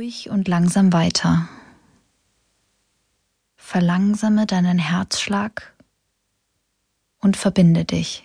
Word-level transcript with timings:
ruhig 0.00 0.30
und 0.30 0.48
langsam 0.48 0.94
weiter. 0.94 1.46
Verlangsame 3.58 4.46
deinen 4.46 4.78
Herzschlag 4.78 5.74
und 7.18 7.36
verbinde 7.36 7.84
dich. 7.84 8.24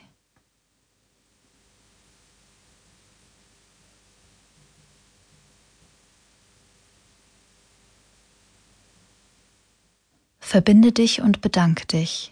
Verbinde 10.39 10.93
dich 10.93 11.19
und 11.19 11.41
bedanke 11.41 11.85
dich. 11.87 12.31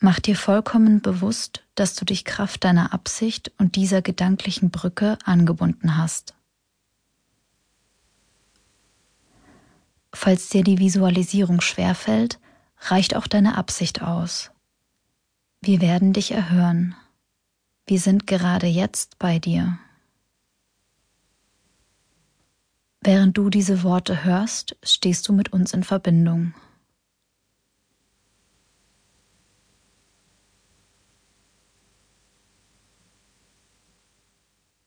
Mach 0.00 0.20
dir 0.20 0.36
vollkommen 0.36 1.00
bewusst, 1.00 1.64
dass 1.76 1.94
du 1.94 2.04
dich 2.04 2.26
Kraft 2.26 2.64
deiner 2.64 2.92
Absicht 2.92 3.52
und 3.56 3.76
dieser 3.76 4.02
gedanklichen 4.02 4.70
Brücke 4.70 5.16
angebunden 5.24 5.96
hast. 5.96 6.34
Falls 10.14 10.48
dir 10.50 10.62
die 10.62 10.78
Visualisierung 10.78 11.60
schwerfällt, 11.60 12.38
reicht 12.78 13.16
auch 13.16 13.26
deine 13.26 13.56
Absicht 13.56 14.02
aus. 14.02 14.50
Wir 15.60 15.80
werden 15.80 16.12
dich 16.12 16.32
erhören. 16.32 16.94
Wir 17.86 18.00
sind 18.00 18.26
gerade 18.26 18.66
jetzt 18.66 19.18
bei 19.18 19.38
dir. 19.38 19.78
Während 23.00 23.36
du 23.36 23.50
diese 23.50 23.82
Worte 23.82 24.24
hörst, 24.24 24.76
stehst 24.82 25.28
du 25.28 25.32
mit 25.32 25.52
uns 25.52 25.72
in 25.72 25.82
Verbindung. 25.82 26.54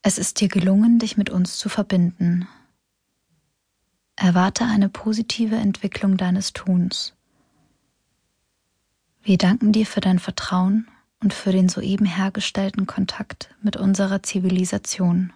Es 0.01 0.17
ist 0.17 0.39
dir 0.39 0.48
gelungen, 0.48 0.99
dich 0.99 1.17
mit 1.17 1.29
uns 1.29 1.57
zu 1.57 1.67
verbinden. 1.67 2.48
Erwarte 4.25 4.65
eine 4.65 4.89
positive 4.89 5.55
Entwicklung 5.55 6.17
deines 6.17 6.51
Tuns. 6.51 7.13
Wir 9.21 9.37
danken 9.37 9.71
dir 9.71 9.85
für 9.85 10.01
dein 10.01 10.18
Vertrauen 10.18 10.87
und 11.20 11.31
für 11.31 11.51
den 11.51 11.70
soeben 11.70 12.07
hergestellten 12.07 12.87
Kontakt 12.87 13.53
mit 13.62 13.77
unserer 13.77 14.23
Zivilisation. 14.23 15.31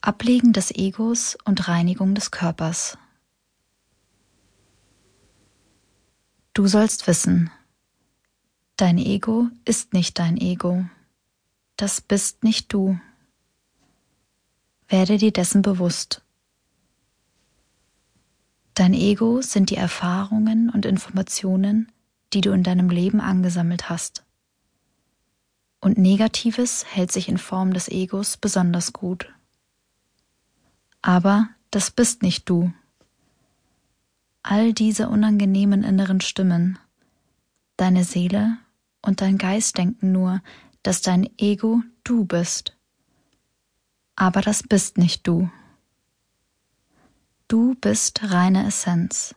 Ablegen 0.00 0.54
des 0.54 0.70
Egos 0.70 1.36
und 1.44 1.68
Reinigung 1.68 2.14
des 2.14 2.30
Körpers. 2.30 2.96
Du 6.54 6.66
sollst 6.68 7.06
wissen, 7.06 7.50
dein 8.76 8.96
Ego 8.96 9.48
ist 9.66 9.92
nicht 9.92 10.18
dein 10.18 10.38
Ego 10.38 10.86
das 11.78 12.00
bist 12.00 12.42
nicht 12.42 12.72
du. 12.72 12.98
Werde 14.88 15.16
dir 15.16 15.32
dessen 15.32 15.62
bewusst. 15.62 16.22
Dein 18.74 18.94
Ego 18.94 19.42
sind 19.42 19.70
die 19.70 19.76
Erfahrungen 19.76 20.70
und 20.70 20.86
Informationen, 20.86 21.90
die 22.32 22.40
du 22.40 22.50
in 22.50 22.64
deinem 22.64 22.90
Leben 22.90 23.20
angesammelt 23.20 23.88
hast. 23.88 24.24
Und 25.80 25.98
Negatives 25.98 26.84
hält 26.84 27.12
sich 27.12 27.28
in 27.28 27.38
Form 27.38 27.72
des 27.72 27.88
Egos 27.88 28.36
besonders 28.36 28.92
gut. 28.92 29.32
Aber 31.00 31.48
das 31.70 31.92
bist 31.92 32.22
nicht 32.22 32.48
du. 32.48 32.72
All 34.42 34.72
diese 34.72 35.08
unangenehmen 35.08 35.84
inneren 35.84 36.20
Stimmen, 36.20 36.78
deine 37.76 38.02
Seele 38.02 38.58
und 39.00 39.20
dein 39.20 39.38
Geist 39.38 39.78
denken 39.78 40.10
nur, 40.10 40.42
dass 40.82 41.02
dein 41.02 41.28
Ego 41.38 41.82
du 42.04 42.24
bist. 42.24 42.76
Aber 44.16 44.40
das 44.40 44.62
bist 44.62 44.98
nicht 44.98 45.26
du. 45.26 45.50
Du 47.46 47.74
bist 47.74 48.20
reine 48.30 48.66
Essenz. 48.66 49.34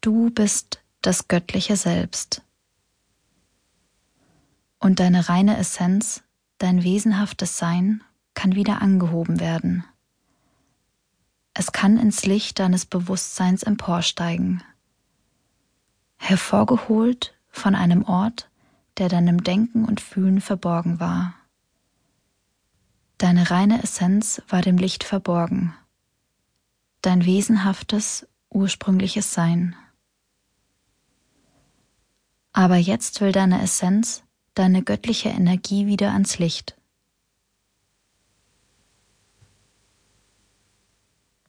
Du 0.00 0.30
bist 0.30 0.82
das 1.02 1.28
göttliche 1.28 1.76
Selbst. 1.76 2.42
Und 4.78 5.00
deine 5.00 5.28
reine 5.28 5.56
Essenz, 5.56 6.22
dein 6.58 6.84
wesenhaftes 6.84 7.56
Sein, 7.56 8.02
kann 8.34 8.54
wieder 8.54 8.82
angehoben 8.82 9.40
werden. 9.40 9.84
Es 11.54 11.72
kann 11.72 11.98
ins 11.98 12.26
Licht 12.26 12.58
deines 12.58 12.84
Bewusstseins 12.84 13.62
emporsteigen, 13.62 14.62
hervorgeholt 16.18 17.34
von 17.48 17.74
einem 17.74 18.04
Ort, 18.04 18.50
der 18.98 19.08
deinem 19.08 19.44
Denken 19.44 19.84
und 19.84 20.00
Fühlen 20.00 20.40
verborgen 20.40 21.00
war. 21.00 21.34
Deine 23.18 23.50
reine 23.50 23.82
Essenz 23.82 24.42
war 24.48 24.62
dem 24.62 24.76
Licht 24.76 25.04
verborgen, 25.04 25.74
dein 27.02 27.24
wesenhaftes, 27.24 28.26
ursprüngliches 28.50 29.32
Sein. 29.32 29.74
Aber 32.52 32.76
jetzt 32.76 33.20
will 33.20 33.32
deine 33.32 33.62
Essenz, 33.62 34.22
deine 34.54 34.82
göttliche 34.82 35.28
Energie 35.28 35.86
wieder 35.86 36.12
ans 36.12 36.38
Licht. 36.38 36.76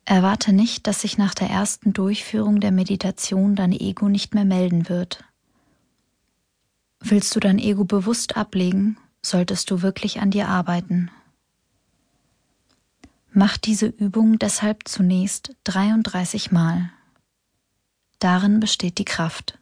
Erwarte 0.03 0.53
nicht, 0.53 0.88
dass 0.88 1.02
sich 1.02 1.18
nach 1.18 1.34
der 1.34 1.50
ersten 1.50 1.91
Durchführung 1.91 2.62
der 2.62 2.72
Meditation 2.72 3.56
dein 3.56 3.74
Ego 3.74 4.07
nicht 4.07 4.34
mehr 4.34 4.46
melden 4.46 4.88
wird. 4.88 5.25
Willst 7.09 7.34
du 7.38 7.40
dein 7.40 7.57
Ego 7.57 7.85
bewusst 7.85 8.35
ablegen, 8.35 8.97
solltest 9.22 9.72
du 9.72 9.81
wirklich 9.81 10.19
an 10.19 10.29
dir 10.29 10.50
arbeiten. 10.50 11.09
Mach 13.31 13.56
diese 13.56 13.85
Übung 13.85 14.40
deshalb 14.40 14.90
zunächst 14.90 15.56
33 15.63 16.51
Mal. 16.51 16.91
Darin 18.19 18.59
besteht 18.59 18.97
die 18.97 19.06
Kraft. 19.06 19.57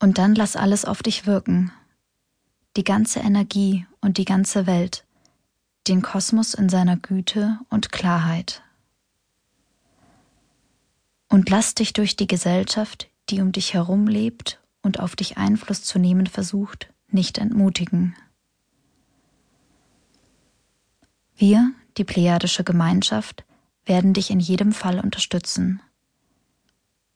Und 0.00 0.18
dann 0.18 0.34
lass 0.34 0.56
alles 0.56 0.84
auf 0.84 1.00
dich 1.00 1.24
wirken. 1.24 1.70
Die 2.76 2.84
ganze 2.84 3.20
Energie 3.20 3.86
und 4.00 4.18
die 4.18 4.24
ganze 4.24 4.66
Welt, 4.66 5.04
den 5.86 6.02
Kosmos 6.02 6.52
in 6.52 6.68
seiner 6.68 6.96
Güte 6.96 7.60
und 7.68 7.92
Klarheit. 7.92 8.60
Und 11.28 11.48
lass 11.48 11.76
dich 11.76 11.92
durch 11.92 12.16
die 12.16 12.26
Gesellschaft, 12.26 13.08
die 13.30 13.40
um 13.40 13.52
dich 13.52 13.74
herum 13.74 14.06
lebt 14.06 14.60
und 14.82 15.00
auf 15.00 15.16
dich 15.16 15.36
Einfluss 15.36 15.82
zu 15.82 15.98
nehmen 15.98 16.26
versucht, 16.26 16.92
nicht 17.10 17.38
entmutigen. 17.38 18.16
Wir, 21.36 21.72
die 21.96 22.04
Plejadische 22.04 22.64
Gemeinschaft, 22.64 23.44
werden 23.84 24.12
dich 24.12 24.30
in 24.30 24.40
jedem 24.40 24.72
Fall 24.72 25.00
unterstützen. 25.00 25.80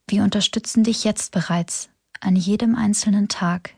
Wir 0.08 0.22
unterstützen 0.22 0.84
dich 0.84 1.04
jetzt 1.04 1.32
bereits, 1.32 1.90
an 2.20 2.36
jedem 2.36 2.76
einzelnen 2.76 3.28
Tag, 3.28 3.74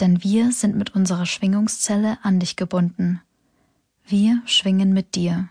denn 0.00 0.22
wir 0.22 0.52
sind 0.52 0.76
mit 0.76 0.94
unserer 0.94 1.26
Schwingungszelle 1.26 2.18
an 2.22 2.38
dich 2.38 2.56
gebunden. 2.56 3.20
Wir 4.04 4.40
schwingen 4.46 4.92
mit 4.92 5.14
dir. 5.14 5.48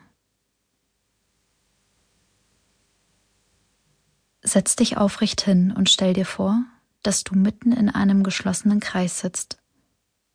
Setz 4.55 4.77
dich 4.77 4.95
aufrecht 4.95 5.41
hin 5.41 5.73
und 5.73 5.89
stell 5.89 6.13
dir 6.13 6.25
vor, 6.25 6.63
dass 7.03 7.25
du 7.25 7.35
mitten 7.35 7.73
in 7.73 7.89
einem 7.89 8.23
geschlossenen 8.23 8.79
Kreis 8.79 9.19
sitzt 9.19 9.57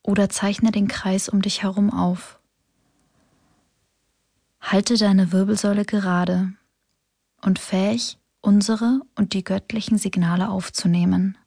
oder 0.03 0.29
zeichne 0.29 0.73
den 0.73 0.89
Kreis 0.89 1.31
um 1.31 1.41
dich 1.41 1.63
herum 1.63 1.91
auf. 1.91 2.39
Halte 4.61 4.99
deine 4.99 5.33
Wirbelsäule 5.33 5.87
gerade 5.87 6.53
und 7.41 7.59
fähig, 7.59 8.19
unsere 8.43 9.01
und 9.15 9.33
die 9.33 9.43
göttlichen 9.43 9.97
Signale 9.97 10.51
aufzunehmen. 10.51 11.39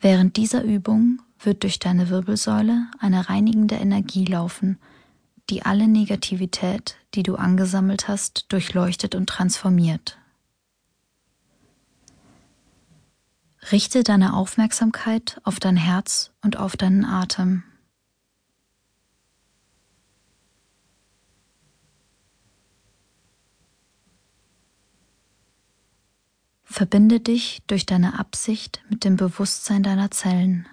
Während 0.00 0.36
dieser 0.36 0.64
Übung 0.64 1.22
wird 1.38 1.62
durch 1.62 1.78
deine 1.78 2.08
Wirbelsäule 2.08 2.88
eine 2.98 3.28
reinigende 3.28 3.76
Energie 3.76 4.24
laufen, 4.24 4.80
die 5.50 5.62
alle 5.62 5.86
Negativität, 5.86 6.96
die 7.14 7.22
du 7.22 7.36
angesammelt 7.36 8.08
hast, 8.08 8.46
durchleuchtet 8.48 9.14
und 9.14 9.28
transformiert. 9.28 10.18
Richte 13.70 14.02
deine 14.02 14.34
Aufmerksamkeit 14.34 15.40
auf 15.44 15.60
dein 15.60 15.76
Herz 15.76 16.32
und 16.42 16.56
auf 16.56 16.76
deinen 16.76 17.04
Atem. 17.04 17.62
Verbinde 26.64 27.20
dich 27.20 27.62
durch 27.66 27.86
deine 27.86 28.18
Absicht 28.18 28.82
mit 28.88 29.04
dem 29.04 29.16
Bewusstsein 29.16 29.82
deiner 29.82 30.10
Zellen. 30.10 30.66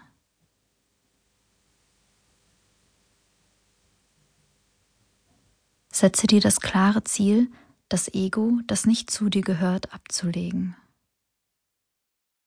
Setze 5.91 6.25
dir 6.25 6.39
das 6.39 6.62
klare 6.62 7.03
Ziel, 7.03 7.51
das 7.89 8.07
Ego, 8.13 8.59
das 8.65 8.86
nicht 8.86 9.12
zu 9.12 9.30
dir 9.30 9.41
gehört, 9.41 9.94
abzulegen. 9.94 10.75